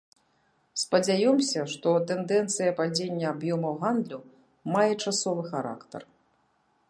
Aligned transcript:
Спадзяёмся, 0.83 1.65
што 1.73 1.89
тэндэнцыя 2.11 2.71
падзення 2.79 3.27
аб'ёмаў 3.35 3.73
гандлю 3.85 4.19
мае 4.77 4.91
часовы 5.03 5.41
характар. 5.53 6.01